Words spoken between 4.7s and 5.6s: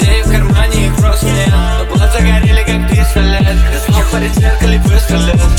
выстрелил.